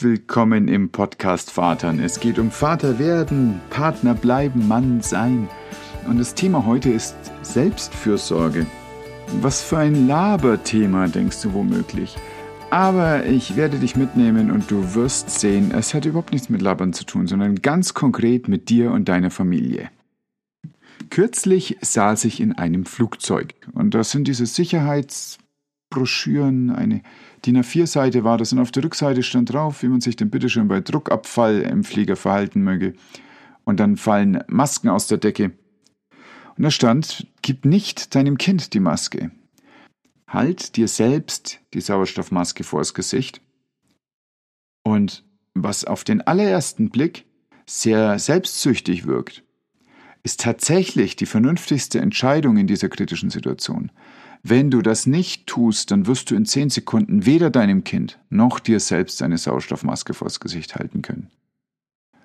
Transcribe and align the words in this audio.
Willkommen 0.00 0.68
im 0.68 0.90
Podcast 0.90 1.50
Vatern. 1.50 1.98
Es 1.98 2.20
geht 2.20 2.38
um 2.38 2.52
Vater 2.52 3.00
werden, 3.00 3.60
Partner 3.68 4.14
bleiben, 4.14 4.68
Mann 4.68 5.00
sein. 5.00 5.48
Und 6.06 6.18
das 6.20 6.36
Thema 6.36 6.64
heute 6.66 6.90
ist 6.90 7.16
Selbstfürsorge. 7.42 8.64
Was 9.40 9.60
für 9.60 9.78
ein 9.78 10.06
Laberthema, 10.06 11.08
denkst 11.08 11.42
du 11.42 11.52
womöglich. 11.52 12.16
Aber 12.70 13.26
ich 13.26 13.56
werde 13.56 13.80
dich 13.80 13.96
mitnehmen 13.96 14.52
und 14.52 14.70
du 14.70 14.94
wirst 14.94 15.30
sehen, 15.30 15.72
es 15.76 15.92
hat 15.94 16.04
überhaupt 16.04 16.30
nichts 16.30 16.48
mit 16.48 16.62
Labern 16.62 16.92
zu 16.92 17.02
tun, 17.02 17.26
sondern 17.26 17.56
ganz 17.56 17.92
konkret 17.92 18.46
mit 18.46 18.68
dir 18.68 18.92
und 18.92 19.08
deiner 19.08 19.32
Familie. 19.32 19.90
Kürzlich 21.10 21.76
saß 21.80 22.24
ich 22.24 22.38
in 22.38 22.52
einem 22.52 22.84
Flugzeug 22.84 23.52
und 23.72 23.94
das 23.94 24.12
sind 24.12 24.28
diese 24.28 24.46
Sicherheitsbroschüren, 25.88 26.70
eine 26.70 27.02
DIN 27.44 27.58
A4-Seite 27.58 28.24
war 28.24 28.38
das 28.38 28.52
und 28.52 28.58
auf 28.58 28.70
der 28.70 28.84
Rückseite 28.84 29.22
stand 29.22 29.52
drauf, 29.52 29.82
wie 29.82 29.88
man 29.88 30.00
sich 30.00 30.16
denn 30.16 30.30
bitteschön 30.30 30.68
bei 30.68 30.80
Druckabfall 30.80 31.62
im 31.62 31.84
Flieger 31.84 32.16
verhalten 32.16 32.62
möge. 32.62 32.94
Und 33.64 33.80
dann 33.80 33.96
fallen 33.96 34.42
Masken 34.48 34.88
aus 34.88 35.06
der 35.06 35.18
Decke. 35.18 35.52
Und 36.56 36.64
da 36.64 36.70
stand, 36.70 37.26
gib 37.42 37.64
nicht 37.64 38.14
deinem 38.14 38.38
Kind 38.38 38.74
die 38.74 38.80
Maske. 38.80 39.30
Halt 40.26 40.76
dir 40.76 40.88
selbst 40.88 41.60
die 41.74 41.80
Sauerstoffmaske 41.80 42.64
vors 42.64 42.94
Gesicht. 42.94 43.40
Und 44.82 45.24
was 45.54 45.84
auf 45.84 46.04
den 46.04 46.20
allerersten 46.22 46.90
Blick 46.90 47.24
sehr 47.66 48.18
selbstsüchtig 48.18 49.06
wirkt, 49.06 49.42
ist 50.22 50.40
tatsächlich 50.40 51.16
die 51.16 51.26
vernünftigste 51.26 52.00
Entscheidung 52.00 52.56
in 52.56 52.66
dieser 52.66 52.88
kritischen 52.88 53.30
Situation. 53.30 53.90
Wenn 54.42 54.70
du 54.70 54.82
das 54.82 55.06
nicht 55.06 55.46
tust, 55.46 55.90
dann 55.90 56.06
wirst 56.06 56.30
du 56.30 56.34
in 56.34 56.46
zehn 56.46 56.70
Sekunden 56.70 57.26
weder 57.26 57.50
deinem 57.50 57.84
Kind 57.84 58.18
noch 58.30 58.60
dir 58.60 58.80
selbst 58.80 59.22
eine 59.22 59.38
Sauerstoffmaske 59.38 60.14
vors 60.14 60.40
Gesicht 60.40 60.76
halten 60.76 61.02
können. 61.02 61.30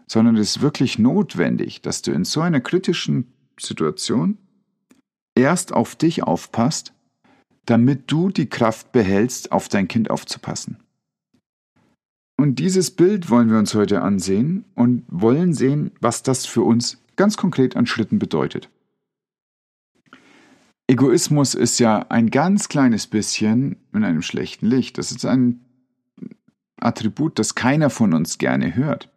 Sondern 0.08 0.36
es 0.36 0.58
ist 0.58 0.62
wirklich 0.62 1.00
notwendig, 1.00 1.82
dass 1.82 2.02
du 2.02 2.12
in 2.12 2.24
so 2.24 2.42
einer 2.42 2.62
kritischen 2.62 3.34
Situation 3.60 4.38
erst 5.36 5.74
auf 5.74 5.96
dich 5.96 6.24
aufpasst, 6.24 6.94
damit 7.66 8.12
du 8.12 8.30
die 8.30 8.48
Kraft 8.48 8.92
behältst, 8.92 9.52
auf 9.52 9.70
dein 9.70 9.88
Kind 9.88 10.10
aufzupassen. 10.10 10.78
Und 12.38 12.60
dieses 12.60 12.92
Bild 12.92 13.30
wollen 13.30 13.50
wir 13.50 13.58
uns 13.58 13.74
heute 13.74 14.02
ansehen 14.02 14.66
und 14.76 15.06
wollen 15.08 15.54
sehen, 15.54 15.92
was 16.02 16.24
das 16.24 16.46
für 16.46 16.62
uns 16.62 17.02
ganz 17.16 17.38
konkret 17.38 17.76
an 17.76 17.86
Schritten 17.86 18.20
bedeutet. 18.20 18.70
Egoismus 20.88 21.54
ist 21.56 21.80
ja 21.80 22.00
ein 22.10 22.30
ganz 22.30 22.68
kleines 22.68 23.08
bisschen 23.08 23.78
in 23.94 24.04
einem 24.04 24.22
schlechten 24.22 24.68
Licht. 24.68 24.98
Das 24.98 25.12
ist 25.12 25.26
ein 25.26 25.62
Attribut, 26.78 27.40
das 27.40 27.56
keiner 27.56 27.90
von 27.90 28.14
uns 28.14 28.38
gerne 28.38 28.76
hört. 28.76 29.10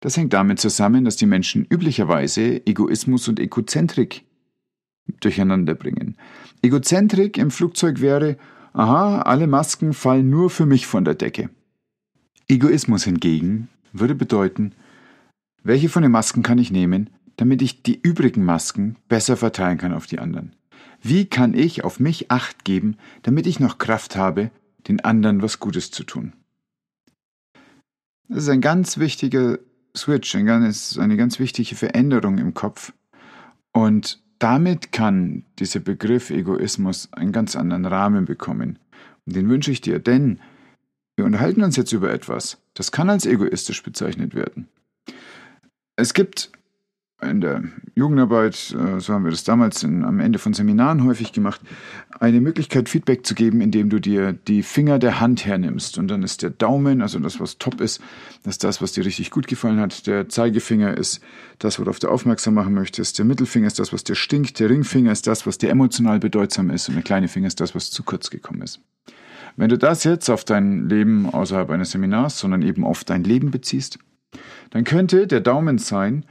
Das 0.00 0.16
hängt 0.16 0.32
damit 0.32 0.60
zusammen, 0.60 1.04
dass 1.04 1.16
die 1.16 1.26
Menschen 1.26 1.64
üblicherweise 1.64 2.66
Egoismus 2.66 3.28
und 3.28 3.40
Egozentrik 3.40 4.24
durcheinander 5.20 5.74
bringen. 5.74 6.16
Egozentrik 6.62 7.38
im 7.38 7.50
Flugzeug 7.50 8.00
wäre, 8.00 8.36
aha, 8.72 9.22
alle 9.22 9.46
Masken 9.46 9.94
fallen 9.94 10.28
nur 10.28 10.50
für 10.50 10.66
mich 10.66 10.86
von 10.86 11.04
der 11.04 11.14
Decke. 11.14 11.48
Egoismus 12.48 13.04
hingegen 13.04 13.68
würde 13.92 14.14
bedeuten, 14.14 14.74
welche 15.62 15.88
von 15.88 16.02
den 16.02 16.12
Masken 16.12 16.42
kann 16.42 16.58
ich 16.58 16.70
nehmen, 16.70 17.10
damit 17.36 17.62
ich 17.62 17.82
die 17.82 18.00
übrigen 18.00 18.44
Masken 18.44 18.96
besser 19.08 19.36
verteilen 19.36 19.78
kann 19.78 19.92
auf 19.92 20.06
die 20.06 20.18
anderen? 20.18 20.54
Wie 21.02 21.26
kann 21.26 21.54
ich 21.54 21.84
auf 21.84 22.00
mich 22.00 22.30
acht 22.30 22.64
geben, 22.64 22.96
damit 23.22 23.46
ich 23.46 23.60
noch 23.60 23.78
Kraft 23.78 24.16
habe, 24.16 24.50
den 24.88 25.00
anderen 25.00 25.42
was 25.42 25.60
Gutes 25.60 25.90
zu 25.90 26.04
tun? 26.04 26.32
Das 28.28 28.44
ist 28.44 28.48
ein 28.48 28.60
ganz 28.60 28.98
wichtiger 28.98 29.58
Switch, 29.96 30.34
eine 30.34 31.16
ganz 31.16 31.38
wichtige 31.38 31.74
Veränderung 31.76 32.38
im 32.38 32.54
Kopf. 32.54 32.92
Und 33.72 34.22
damit 34.38 34.92
kann 34.92 35.44
dieser 35.58 35.80
Begriff 35.80 36.30
Egoismus 36.30 37.12
einen 37.12 37.32
ganz 37.32 37.54
anderen 37.54 37.84
Rahmen 37.84 38.24
bekommen. 38.24 38.78
Und 39.26 39.36
den 39.36 39.48
wünsche 39.48 39.70
ich 39.70 39.80
dir, 39.80 39.98
denn 39.98 40.40
wir 41.16 41.24
unterhalten 41.24 41.62
uns 41.62 41.76
jetzt 41.76 41.92
über 41.92 42.12
etwas, 42.12 42.58
das 42.74 42.92
kann 42.92 43.08
als 43.08 43.24
egoistisch 43.26 43.82
bezeichnet 43.82 44.34
werden. 44.34 44.68
Es 45.96 46.12
gibt 46.12 46.50
in 47.24 47.40
der 47.40 47.62
Jugendarbeit, 47.94 48.54
äh, 48.78 49.00
so 49.00 49.12
haben 49.14 49.24
wir 49.24 49.30
das 49.30 49.44
damals 49.44 49.82
in, 49.82 50.04
am 50.04 50.20
Ende 50.20 50.38
von 50.38 50.54
Seminaren 50.54 51.04
häufig 51.04 51.32
gemacht, 51.32 51.60
eine 52.20 52.40
Möglichkeit, 52.40 52.88
Feedback 52.88 53.26
zu 53.26 53.34
geben, 53.34 53.60
indem 53.60 53.90
du 53.90 54.00
dir 54.00 54.32
die 54.32 54.62
Finger 54.62 54.98
der 54.98 55.20
Hand 55.20 55.46
hernimmst. 55.46 55.98
Und 55.98 56.08
dann 56.08 56.22
ist 56.22 56.42
der 56.42 56.50
Daumen, 56.50 57.02
also 57.02 57.18
das, 57.18 57.40
was 57.40 57.58
top 57.58 57.80
ist, 57.80 58.00
das 58.42 58.54
ist 58.54 58.64
das, 58.64 58.82
was 58.82 58.92
dir 58.92 59.04
richtig 59.04 59.30
gut 59.30 59.46
gefallen 59.46 59.80
hat. 59.80 60.06
Der 60.06 60.28
Zeigefinger 60.28 60.96
ist 60.96 61.20
das, 61.58 61.78
worauf 61.78 61.98
du 61.98 62.08
aufmerksam 62.08 62.54
machen 62.54 62.74
möchtest. 62.74 63.18
Der 63.18 63.24
Mittelfinger 63.24 63.66
ist 63.66 63.78
das, 63.78 63.92
was 63.92 64.04
dir 64.04 64.14
stinkt. 64.14 64.60
Der 64.60 64.70
Ringfinger 64.70 65.12
ist 65.12 65.26
das, 65.26 65.46
was 65.46 65.58
dir 65.58 65.70
emotional 65.70 66.18
bedeutsam 66.18 66.70
ist. 66.70 66.88
Und 66.88 66.94
der 66.94 67.04
kleine 67.04 67.28
Finger 67.28 67.48
ist 67.48 67.60
das, 67.60 67.74
was 67.74 67.90
zu 67.90 68.02
kurz 68.02 68.30
gekommen 68.30 68.62
ist. 68.62 68.80
Wenn 69.56 69.68
du 69.68 69.78
das 69.78 70.04
jetzt 70.04 70.30
auf 70.30 70.44
dein 70.44 70.88
Leben 70.88 71.32
außerhalb 71.32 71.70
eines 71.70 71.92
Seminars, 71.92 72.38
sondern 72.38 72.62
eben 72.62 72.84
auf 72.84 73.04
dein 73.04 73.22
Leben 73.22 73.50
beziehst, 73.50 73.98
dann 74.70 74.84
könnte 74.84 75.26
der 75.26 75.40
Daumen 75.40 75.78
sein, 75.78 76.24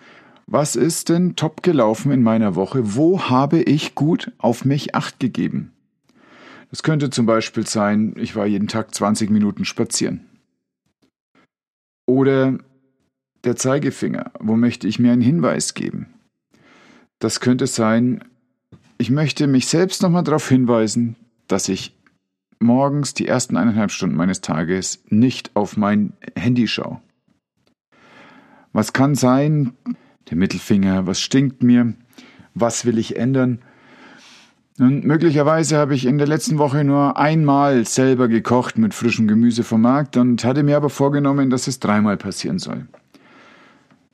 was 0.46 0.76
ist 0.76 1.10
denn 1.10 1.36
top 1.36 1.64
gelaufen 1.64 2.12
in 2.12 2.22
meiner 2.22 2.56
Woche? 2.56 2.96
Wo 2.96 3.30
habe 3.30 3.62
ich 3.62 3.96
gut 3.96 4.32
auf 4.38 4.66
mich 4.66 4.96
acht 4.96 5.20
gegeben? 5.20 5.72
Das 6.70 6.84
könnte 6.84 7.10
zum 7.10 7.26
Beispiel 7.26 7.68
sein, 7.68 8.16
ich 8.18 8.36
war 8.36 8.46
jeden 8.46 8.68
Tag 8.68 8.94
20 8.94 9.30
Minuten 9.30 9.64
spazieren. 9.64 10.26
Oder 12.06 12.58
der 13.44 13.56
Zeigefinger, 13.56 14.32
wo 14.40 14.56
möchte 14.56 14.88
ich 14.88 15.00
mir 15.00 15.12
einen 15.12 15.22
Hinweis 15.22 15.74
geben? 15.74 16.08
Das 17.20 17.40
könnte 17.40 17.68
sein, 17.68 18.24
ich 18.98 19.10
möchte 19.10 19.48
mich 19.48 19.68
selbst 19.68 20.02
nochmal 20.02 20.24
darauf 20.24 20.48
hinweisen, 20.50 21.16
dass 21.48 21.70
ich 21.70 21.96
morgens 22.60 23.14
die 23.14 23.28
ersten 23.28 23.58
eineinhalb 23.58 23.92
Stunden 23.92 24.16
meines 24.16 24.42
Tages 24.42 25.04
nicht 25.10 25.52
auf 25.56 25.78
mein 25.78 26.14
Handy 26.36 26.68
schaue. 26.68 27.02
Was 28.72 28.94
kann 28.94 29.14
sein, 29.16 29.74
der 30.30 30.38
Mittelfinger, 30.38 31.08
was 31.08 31.20
stinkt 31.20 31.64
mir, 31.64 31.94
was 32.54 32.86
will 32.86 32.98
ich 32.98 33.18
ändern. 33.18 33.60
Und 34.80 35.06
möglicherweise 35.06 35.78
habe 35.78 35.94
ich 35.94 36.06
in 36.06 36.18
der 36.18 36.28
letzten 36.28 36.58
Woche 36.58 36.84
nur 36.84 37.18
einmal 37.18 37.86
selber 37.86 38.28
gekocht 38.28 38.78
mit 38.78 38.94
frischem 38.94 39.28
Gemüse 39.28 39.64
vom 39.64 39.82
Markt 39.82 40.18
und 40.18 40.44
hatte 40.44 40.64
mir 40.64 40.78
aber 40.78 40.90
vorgenommen, 40.90 41.50
dass 41.50 41.68
es 41.68 41.80
dreimal 41.80 42.18
passieren 42.18 42.58
soll. 42.58 42.88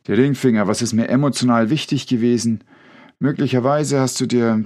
Der 0.07 0.17
Ringfinger, 0.17 0.67
was 0.67 0.81
ist 0.81 0.93
mir 0.93 1.07
emotional 1.07 1.69
wichtig 1.69 2.07
gewesen? 2.07 2.63
Möglicherweise 3.19 3.99
hast 3.99 4.19
du 4.19 4.25
dir 4.25 4.65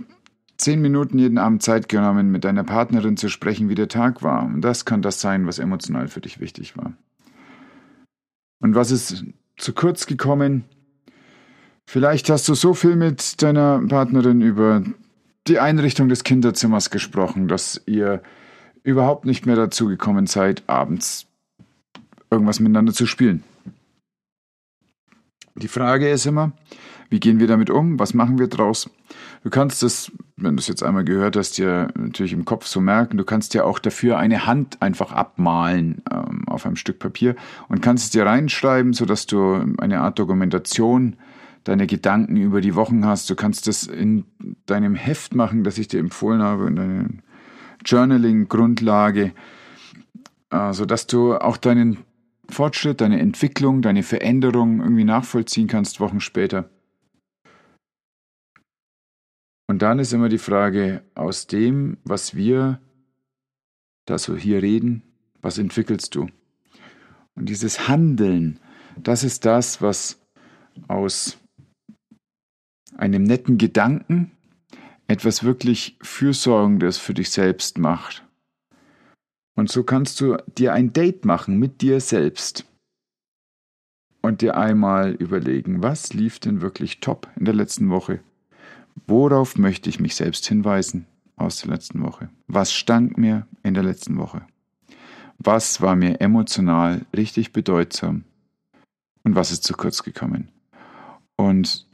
zehn 0.57 0.81
Minuten 0.81 1.19
jeden 1.19 1.37
Abend 1.37 1.61
Zeit 1.61 1.89
genommen, 1.89 2.31
mit 2.31 2.43
deiner 2.43 2.63
Partnerin 2.63 3.17
zu 3.17 3.29
sprechen, 3.29 3.69
wie 3.69 3.75
der 3.75 3.87
Tag 3.87 4.23
war. 4.23 4.45
Und 4.45 4.61
das 4.61 4.85
kann 4.85 5.01
das 5.01 5.21
sein, 5.21 5.45
was 5.45 5.59
emotional 5.59 6.07
für 6.07 6.21
dich 6.21 6.39
wichtig 6.39 6.77
war. 6.77 6.93
Und 8.59 8.75
was 8.75 8.91
ist 8.91 9.25
zu 9.57 9.73
kurz 9.73 10.05
gekommen? 10.05 10.63
Vielleicht 11.85 12.29
hast 12.29 12.47
du 12.47 12.53
so 12.53 12.73
viel 12.73 12.95
mit 12.95 13.41
deiner 13.41 13.81
Partnerin 13.87 14.41
über 14.41 14.83
die 15.47 15.59
Einrichtung 15.59 16.09
des 16.09 16.23
Kinderzimmers 16.23 16.89
gesprochen, 16.89 17.47
dass 17.47 17.81
ihr 17.85 18.21
überhaupt 18.83 19.25
nicht 19.25 19.45
mehr 19.45 19.55
dazu 19.55 19.87
gekommen 19.87 20.27
seid, 20.27 20.63
abends 20.67 21.27
irgendwas 22.29 22.59
miteinander 22.59 22.93
zu 22.93 23.05
spielen. 23.05 23.43
Die 25.55 25.67
Frage 25.67 26.09
ist 26.09 26.25
immer, 26.25 26.51
wie 27.09 27.19
gehen 27.19 27.39
wir 27.39 27.45
damit 27.45 27.69
um? 27.69 27.99
Was 27.99 28.15
machen 28.15 28.39
wir 28.39 28.47
draus? 28.47 28.89
Du 29.43 29.51
kannst 29.51 29.83
es, 29.83 30.11
wenn 30.35 30.55
du 30.55 30.61
es 30.61 30.67
jetzt 30.67 30.81
einmal 30.81 31.03
gehört 31.03 31.35
hast, 31.35 31.59
dir 31.59 31.89
natürlich 31.95 32.33
im 32.33 32.43
Kopf 32.43 32.65
so 32.65 32.81
merken. 32.81 33.17
Du 33.17 33.23
kannst 33.23 33.53
dir 33.53 33.65
auch 33.65 33.77
dafür 33.77 34.17
eine 34.17 34.47
Hand 34.47 34.81
einfach 34.81 35.11
abmalen 35.11 36.01
ähm, 36.11 36.47
auf 36.47 36.65
einem 36.65 36.75
Stück 36.75 36.97
Papier 36.97 37.35
und 37.67 37.81
kannst 37.83 38.05
es 38.05 38.09
dir 38.09 38.25
reinschreiben, 38.25 38.93
sodass 38.93 39.27
du 39.27 39.63
eine 39.77 40.01
Art 40.01 40.17
Dokumentation 40.17 41.17
deine 41.63 41.87
Gedanken 41.87 42.37
über 42.37 42.61
die 42.61 42.75
Wochen 42.75 43.05
hast. 43.05 43.29
Du 43.29 43.35
kannst 43.35 43.67
das 43.67 43.85
in 43.87 44.25
deinem 44.65 44.95
Heft 44.95 45.33
machen, 45.35 45.63
das 45.63 45.77
ich 45.77 45.87
dir 45.87 45.99
empfohlen 45.99 46.41
habe, 46.41 46.67
in 46.67 46.75
deiner 46.75 47.09
Journaling-Grundlage, 47.85 49.33
sodass 50.71 51.07
du 51.07 51.35
auch 51.35 51.57
deinen 51.57 51.97
Fortschritt, 52.49 53.01
deine 53.01 53.19
Entwicklung, 53.19 53.81
deine 53.81 54.03
Veränderung 54.03 54.81
irgendwie 54.81 55.05
nachvollziehen 55.05 55.67
kannst, 55.67 55.99
Wochen 55.99 56.19
später. 56.19 56.69
Und 59.67 59.81
dann 59.81 59.99
ist 59.99 60.13
immer 60.13 60.29
die 60.29 60.37
Frage, 60.37 61.03
aus 61.15 61.47
dem, 61.47 61.97
was 62.03 62.35
wir 62.35 62.79
da 64.05 64.17
so 64.17 64.35
hier 64.35 64.61
reden, 64.61 65.01
was 65.41 65.57
entwickelst 65.57 66.13
du? 66.15 66.27
Und 67.35 67.47
dieses 67.47 67.87
Handeln, 67.87 68.59
das 68.97 69.23
ist 69.23 69.45
das, 69.45 69.81
was 69.81 70.19
aus 70.87 71.37
einem 73.03 73.23
netten 73.23 73.57
Gedanken 73.57 74.31
etwas 75.07 75.43
wirklich 75.43 75.97
Fürsorgendes 76.01 76.97
für 76.97 77.13
dich 77.13 77.31
selbst 77.31 77.77
macht. 77.77 78.25
Und 79.55 79.69
so 79.69 79.83
kannst 79.83 80.21
du 80.21 80.37
dir 80.57 80.71
ein 80.71 80.93
Date 80.93 81.25
machen 81.25 81.59
mit 81.59 81.81
dir 81.81 81.99
selbst 81.99 82.65
und 84.21 84.39
dir 84.39 84.55
einmal 84.55 85.11
überlegen, 85.11 85.83
was 85.83 86.13
lief 86.13 86.39
denn 86.39 86.61
wirklich 86.61 87.01
top 87.01 87.27
in 87.35 87.43
der 87.43 87.53
letzten 87.53 87.89
Woche? 87.89 88.21
Worauf 89.05 89.57
möchte 89.57 89.89
ich 89.89 89.99
mich 89.99 90.15
selbst 90.15 90.47
hinweisen 90.47 91.05
aus 91.35 91.59
der 91.59 91.71
letzten 91.71 92.01
Woche? 92.03 92.29
Was 92.47 92.71
stank 92.71 93.17
mir 93.17 93.45
in 93.63 93.73
der 93.73 93.83
letzten 93.83 94.17
Woche? 94.17 94.47
Was 95.39 95.81
war 95.81 95.97
mir 95.97 96.21
emotional 96.21 97.05
richtig 97.13 97.51
bedeutsam? 97.51 98.23
Und 99.23 99.35
was 99.35 99.51
ist 99.51 99.65
zu 99.65 99.73
kurz 99.73 100.03
gekommen? 100.03 100.47
Und 101.35 101.85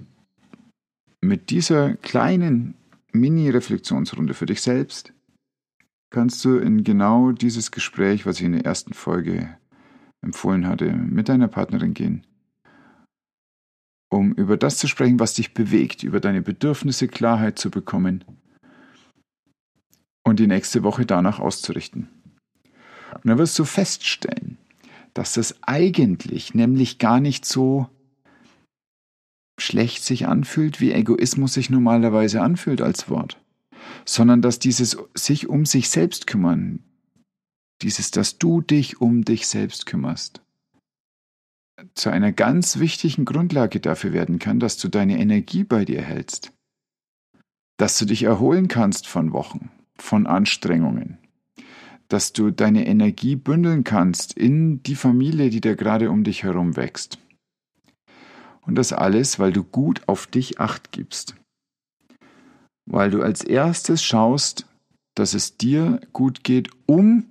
mit 1.21 1.49
dieser 1.49 1.95
kleinen 1.95 2.75
Mini-Reflexionsrunde 3.11 4.33
für 4.33 4.45
dich 4.45 4.61
selbst 4.61 5.13
kannst 6.11 6.43
du 6.45 6.57
in 6.57 6.83
genau 6.83 7.31
dieses 7.31 7.71
Gespräch, 7.71 8.25
was 8.25 8.39
ich 8.39 8.45
in 8.45 8.53
der 8.53 8.65
ersten 8.65 8.93
Folge 8.93 9.57
empfohlen 10.21 10.67
hatte, 10.67 10.91
mit 10.91 11.29
deiner 11.29 11.47
Partnerin 11.47 11.93
gehen, 11.93 12.25
um 14.11 14.33
über 14.33 14.57
das 14.57 14.77
zu 14.77 14.87
sprechen, 14.87 15.19
was 15.19 15.35
dich 15.35 15.53
bewegt, 15.53 16.03
über 16.03 16.19
deine 16.19 16.41
Bedürfnisse 16.41 17.07
Klarheit 17.07 17.59
zu 17.59 17.69
bekommen 17.69 18.23
und 20.23 20.39
die 20.39 20.47
nächste 20.47 20.83
Woche 20.83 21.05
danach 21.05 21.39
auszurichten. 21.39 22.09
Und 23.13 23.25
dann 23.25 23.37
wirst 23.37 23.57
du 23.57 23.65
feststellen, 23.65 24.57
dass 25.13 25.33
das 25.33 25.63
eigentlich 25.63 26.53
nämlich 26.53 26.97
gar 26.97 27.19
nicht 27.19 27.45
so 27.45 27.89
schlecht 29.69 30.03
sich 30.03 30.27
anfühlt, 30.27 30.81
wie 30.81 30.91
Egoismus 30.91 31.53
sich 31.53 31.69
normalerweise 31.69 32.41
anfühlt 32.41 32.81
als 32.81 33.07
Wort, 33.07 33.39
sondern 34.03 34.41
dass 34.41 34.57
dieses 34.57 34.97
sich 35.13 35.47
um 35.47 35.65
sich 35.65 35.89
selbst 35.89 36.25
kümmern, 36.25 36.79
dieses, 37.83 38.09
dass 38.09 38.39
du 38.39 38.61
dich 38.61 38.99
um 38.99 39.23
dich 39.23 39.47
selbst 39.47 39.85
kümmerst, 39.85 40.41
zu 41.93 42.09
einer 42.09 42.31
ganz 42.31 42.79
wichtigen 42.79 43.25
Grundlage 43.25 43.79
dafür 43.79 44.11
werden 44.11 44.39
kann, 44.39 44.59
dass 44.59 44.77
du 44.77 44.87
deine 44.87 45.19
Energie 45.19 45.63
bei 45.63 45.85
dir 45.85 46.01
hältst, 46.01 46.51
dass 47.77 47.97
du 47.99 48.05
dich 48.05 48.23
erholen 48.23 48.67
kannst 48.67 49.05
von 49.05 49.33
Wochen, 49.33 49.69
von 49.97 50.25
Anstrengungen, 50.25 51.19
dass 52.07 52.33
du 52.33 52.49
deine 52.49 52.87
Energie 52.87 53.35
bündeln 53.35 53.83
kannst 53.83 54.33
in 54.33 54.81
die 54.81 54.95
Familie, 54.95 55.51
die 55.51 55.61
da 55.61 55.75
gerade 55.75 56.09
um 56.09 56.23
dich 56.23 56.41
herum 56.43 56.75
wächst. 56.75 57.19
Und 58.69 58.75
das 58.75 58.93
alles, 58.93 59.39
weil 59.39 59.51
du 59.51 59.63
gut 59.63 60.03
auf 60.05 60.27
dich 60.27 60.59
acht 60.59 60.91
gibst. 60.91 61.33
Weil 62.85 63.09
du 63.09 63.23
als 63.23 63.43
erstes 63.43 64.03
schaust, 64.03 64.67
dass 65.15 65.33
es 65.33 65.57
dir 65.57 65.99
gut 66.13 66.43
geht, 66.43 66.69
um 66.85 67.25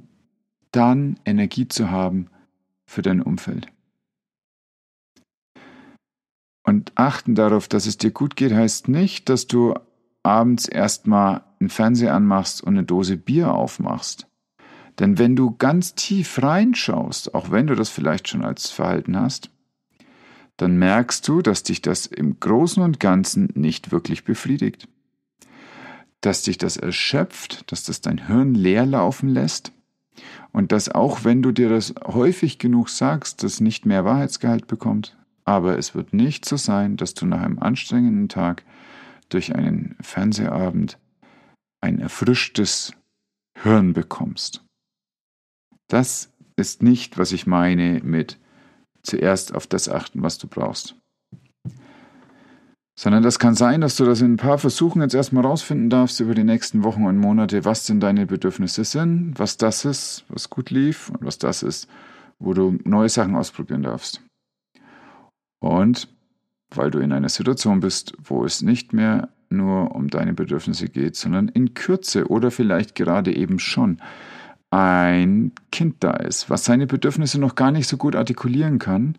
dann 0.73 1.21
Energie 1.25 1.69
zu 1.69 1.93
haben 1.93 2.27
für 2.87 3.03
dein 3.03 3.23
Umfeld. 3.23 3.69
Und 6.65 6.91
achten 6.97 7.37
darauf, 7.37 7.69
dass 7.69 7.87
es 7.87 7.99
dir 7.99 8.11
gut 8.11 8.35
geht, 8.35 8.53
heißt 8.53 8.89
nicht, 8.89 9.29
dass 9.29 9.47
du 9.47 9.75
abends 10.25 10.67
erstmal 10.67 11.45
einen 11.61 11.71
Fernseher 11.71 12.15
anmachst 12.15 12.65
und 12.65 12.71
eine 12.71 12.83
Dose 12.83 13.17
Bier 13.17 13.55
aufmachst. 13.55 14.27
Denn 14.99 15.19
wenn 15.19 15.37
du 15.37 15.57
ganz 15.57 15.95
tief 15.95 16.43
reinschaust, 16.43 17.33
auch 17.33 17.53
wenn 17.53 17.69
du 17.69 17.77
das 17.77 17.91
vielleicht 17.91 18.27
schon 18.27 18.45
als 18.45 18.71
Verhalten 18.71 19.17
hast, 19.17 19.53
dann 20.59 20.77
merkst 20.77 21.27
du, 21.27 21.41
dass 21.41 21.63
dich 21.63 21.81
das 21.81 22.05
im 22.05 22.39
Großen 22.39 22.83
und 22.83 23.01
Ganzen 23.01 23.49
nicht 23.55 23.91
wirklich 23.91 24.25
befriedigt. 24.25 24.89
Dass 26.21 26.43
dich 26.43 26.59
das 26.59 26.77
erschöpft, 26.77 27.71
dass 27.71 27.85
das 27.85 28.01
dein 28.01 28.27
Hirn 28.27 28.55
leer 28.55 28.85
laufen 28.85 29.29
lässt 29.29 29.73
und 30.53 30.73
dass 30.73 30.89
auch 30.89 31.25
wenn 31.25 31.43
du 31.43 31.53
dir 31.53 31.69
das 31.69 31.95
häufig 32.05 32.59
genug 32.59 32.91
sagst, 32.91 33.45
das 33.45 33.61
nicht 33.61 33.87
mehr 33.87 34.05
Wahrheitsgehalt 34.05 34.67
bekommt, 34.67 35.17
aber 35.45 35.79
es 35.79 35.95
wird 35.95 36.13
nicht 36.13 36.45
so 36.45 36.57
sein, 36.57 36.97
dass 36.97 37.15
du 37.15 37.25
nach 37.25 37.41
einem 37.41 37.61
anstrengenden 37.61 38.29
Tag 38.29 38.65
durch 39.29 39.55
einen 39.55 39.97
Fernsehabend 40.01 40.99
ein 41.81 42.01
erfrischtes 42.01 42.93
Hirn 43.55 43.93
bekommst. 43.93 44.65
Das 45.87 46.33
ist 46.57 46.83
nicht, 46.83 47.17
was 47.17 47.31
ich 47.31 47.47
meine 47.47 48.01
mit 48.03 48.39
zuerst 49.09 49.55
auf 49.55 49.67
das 49.67 49.89
achten, 49.89 50.23
was 50.23 50.39
du 50.39 50.47
brauchst. 50.47 50.95
Sondern 52.99 53.23
das 53.23 53.39
kann 53.39 53.55
sein, 53.55 53.81
dass 53.81 53.97
du 53.97 54.05
das 54.05 54.21
in 54.21 54.35
ein 54.35 54.37
paar 54.39 54.59
Versuchen 54.59 55.03
jetzt 55.03 55.15
erstmal 55.15 55.45
rausfinden 55.45 55.89
darfst 55.89 56.19
über 56.19 56.35
die 56.35 56.45
nächsten 56.45 56.83
Wochen 56.83 57.07
und 57.07 57.17
Monate, 57.17 57.65
was 57.65 57.87
denn 57.87 58.01
deine 58.01 58.27
Bedürfnisse 58.27 58.85
sind, 58.85 59.35
was 59.39 59.57
das 59.57 59.85
ist, 59.85 60.25
was 60.29 60.51
gut 60.51 60.71
lief 60.71 61.09
und 61.11 61.25
was 61.25 61.39
das 61.39 61.63
ist, 61.63 61.89
wo 62.41 62.55
du 62.55 62.79
neue 62.85 63.09
Sachen 63.09 63.37
ausprobieren 63.37 63.83
darfst. 63.83 64.21
Und 65.61 66.09
weil 66.75 66.91
du 66.91 66.99
in 66.99 67.13
einer 67.13 67.29
Situation 67.29 67.81
bist, 67.81 68.13
wo 68.23 68.45
es 68.45 68.63
nicht 68.63 68.93
mehr 68.93 69.29
nur 69.49 69.95
um 69.95 70.09
deine 70.09 70.35
Bedürfnisse 70.35 70.89
geht, 70.89 71.17
sondern 71.17 71.49
in 71.49 71.75
Kürze 71.75 72.27
oder 72.29 72.51
vielleicht 72.51 72.95
gerade 72.95 73.35
eben 73.35 73.59
schon 73.59 74.01
ein 74.71 75.53
Kind 75.73 75.97
da 76.01 76.13
ist, 76.13 76.51
was 76.51 76.65
seine 76.65 76.87
Bedürfnisse 76.87 77.41
noch 77.41 77.55
gar 77.55 77.71
nicht 77.71 77.89
so 77.89 77.97
gut 77.97 78.15
artikulieren 78.15 78.79
kann, 78.79 79.17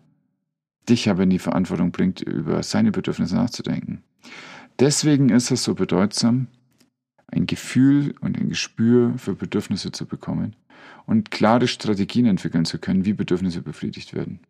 dich 0.88 1.08
aber 1.10 1.24
in 1.24 1.30
die 1.30 1.38
Verantwortung 1.38 1.90
bringt, 1.90 2.20
über 2.20 2.62
seine 2.62 2.92
Bedürfnisse 2.92 3.34
nachzudenken. 3.34 4.02
Deswegen 4.78 5.28
ist 5.28 5.50
es 5.50 5.64
so 5.64 5.74
bedeutsam, 5.74 6.46
ein 7.26 7.46
Gefühl 7.46 8.14
und 8.20 8.38
ein 8.38 8.48
Gespür 8.48 9.14
für 9.16 9.34
Bedürfnisse 9.34 9.92
zu 9.92 10.06
bekommen 10.06 10.56
und 11.06 11.30
klare 11.30 11.68
Strategien 11.68 12.26
entwickeln 12.26 12.64
zu 12.64 12.78
können, 12.78 13.04
wie 13.04 13.12
Bedürfnisse 13.12 13.62
befriedigt 13.62 14.14
werden. 14.14 14.40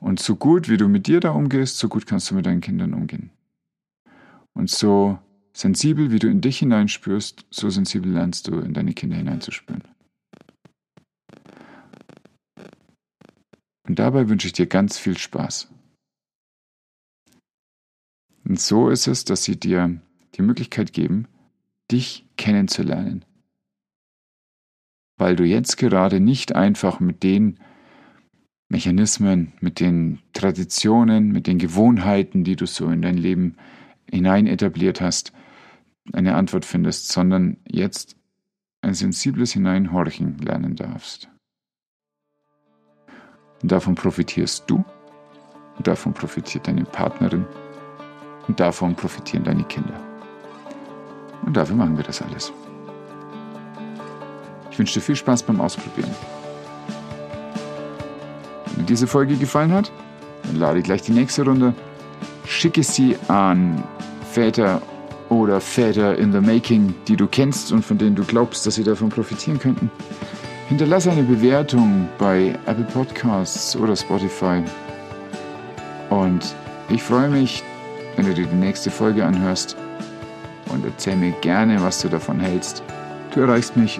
Und 0.00 0.20
so 0.20 0.36
gut 0.36 0.68
wie 0.68 0.76
du 0.76 0.88
mit 0.88 1.06
dir 1.06 1.20
da 1.20 1.30
umgehst, 1.30 1.78
so 1.78 1.88
gut 1.88 2.06
kannst 2.06 2.30
du 2.30 2.34
mit 2.34 2.46
deinen 2.46 2.60
Kindern 2.60 2.94
umgehen. 2.94 3.30
Und 4.52 4.70
so 4.70 5.18
Sensibel, 5.58 6.12
wie 6.12 6.20
du 6.20 6.28
in 6.28 6.40
dich 6.40 6.60
hineinspürst, 6.60 7.44
so 7.50 7.68
sensibel 7.68 8.12
lernst 8.12 8.46
du 8.46 8.60
in 8.60 8.74
deine 8.74 8.94
Kinder 8.94 9.16
hineinzuspüren. 9.16 9.82
Und 13.88 13.98
dabei 13.98 14.28
wünsche 14.28 14.46
ich 14.46 14.52
dir 14.52 14.66
ganz 14.66 14.98
viel 14.98 15.18
Spaß. 15.18 15.66
Und 18.44 18.60
so 18.60 18.88
ist 18.88 19.08
es, 19.08 19.24
dass 19.24 19.42
sie 19.42 19.58
dir 19.58 20.00
die 20.36 20.42
Möglichkeit 20.42 20.92
geben, 20.92 21.26
dich 21.90 22.24
kennenzulernen. 22.36 23.24
Weil 25.16 25.34
du 25.34 25.42
jetzt 25.42 25.76
gerade 25.76 26.20
nicht 26.20 26.54
einfach 26.54 27.00
mit 27.00 27.24
den 27.24 27.58
Mechanismen, 28.68 29.54
mit 29.60 29.80
den 29.80 30.20
Traditionen, 30.34 31.32
mit 31.32 31.48
den 31.48 31.58
Gewohnheiten, 31.58 32.44
die 32.44 32.54
du 32.54 32.66
so 32.66 32.88
in 32.90 33.02
dein 33.02 33.16
Leben 33.16 33.56
hinein 34.08 34.46
etabliert 34.46 35.00
hast, 35.00 35.32
eine 36.12 36.34
Antwort 36.34 36.64
findest, 36.64 37.12
sondern 37.12 37.58
jetzt 37.66 38.16
ein 38.80 38.94
sensibles 38.94 39.52
Hineinhorchen 39.52 40.38
lernen 40.38 40.76
darfst. 40.76 41.28
Und 43.62 43.72
davon 43.72 43.94
profitierst 43.94 44.64
du, 44.68 44.84
und 45.76 45.86
davon 45.86 46.14
profitiert 46.14 46.66
deine 46.66 46.84
Partnerin, 46.84 47.44
und 48.46 48.58
davon 48.60 48.94
profitieren 48.94 49.44
deine 49.44 49.64
Kinder. 49.64 49.94
Und 51.44 51.56
dafür 51.56 51.76
machen 51.76 51.96
wir 51.96 52.04
das 52.04 52.22
alles. 52.22 52.52
Ich 54.70 54.78
wünsche 54.78 54.94
dir 54.94 55.00
viel 55.00 55.16
Spaß 55.16 55.42
beim 55.42 55.60
Ausprobieren. 55.60 56.10
Wenn 58.66 58.84
dir 58.84 58.86
diese 58.86 59.06
Folge 59.06 59.36
gefallen 59.36 59.72
hat, 59.72 59.90
dann 60.44 60.56
lade 60.56 60.78
ich 60.78 60.84
gleich 60.84 61.02
die 61.02 61.12
nächste 61.12 61.44
Runde. 61.44 61.74
Schicke 62.46 62.82
sie 62.82 63.16
an 63.28 63.82
Väter 64.30 64.80
oder 65.28 65.60
Väter 65.60 66.16
in 66.16 66.32
the 66.32 66.40
Making, 66.40 66.94
die 67.06 67.16
du 67.16 67.26
kennst 67.26 67.72
und 67.72 67.84
von 67.84 67.98
denen 67.98 68.16
du 68.16 68.24
glaubst, 68.24 68.66
dass 68.66 68.76
sie 68.76 68.84
davon 68.84 69.10
profitieren 69.10 69.58
könnten. 69.58 69.90
Hinterlasse 70.68 71.10
eine 71.10 71.22
Bewertung 71.22 72.08
bei 72.18 72.58
Apple 72.66 72.86
Podcasts 72.92 73.74
oder 73.76 73.96
Spotify. 73.96 74.62
Und 76.10 76.54
ich 76.88 77.02
freue 77.02 77.28
mich, 77.28 77.62
wenn 78.16 78.24
du 78.26 78.34
dir 78.34 78.46
die 78.46 78.56
nächste 78.56 78.90
Folge 78.90 79.24
anhörst 79.24 79.76
und 80.70 80.84
erzähl 80.84 81.16
mir 81.16 81.32
gerne, 81.40 81.82
was 81.82 82.02
du 82.02 82.08
davon 82.08 82.38
hältst. 82.40 82.82
Du 83.34 83.40
erreichst 83.40 83.74
mich 83.76 83.98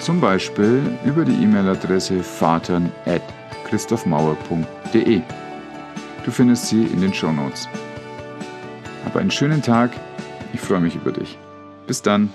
zum 0.00 0.20
Beispiel 0.20 0.82
über 1.04 1.24
die 1.24 1.42
E-Mail-Adresse 1.42 2.22
vatern.christophmauer.de. 2.22 5.20
Du 6.24 6.30
findest 6.30 6.66
sie 6.66 6.84
in 6.84 7.00
den 7.00 7.14
Show 7.14 7.32
Notes. 7.32 7.68
Hab 9.04 9.16
einen 9.16 9.30
schönen 9.30 9.62
Tag 9.62 9.92
ich 10.52 10.60
freue 10.60 10.80
mich 10.80 10.94
über 10.94 11.12
dich. 11.12 11.38
Bis 11.86 12.02
dann. 12.02 12.30